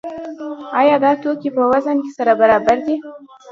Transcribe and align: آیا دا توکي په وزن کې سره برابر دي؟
آیا 0.79 0.95
دا 1.03 1.11
توکي 1.21 1.49
په 1.55 1.63
وزن 1.71 1.97
کې 2.03 2.11
سره 2.17 2.31
برابر 2.41 2.77
دي؟ 2.85 2.95